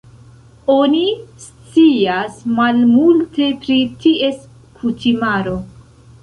[0.75, 1.01] Oni
[1.43, 3.77] scias malmulte pri
[4.07, 4.41] ties
[4.81, 5.55] kutimaro.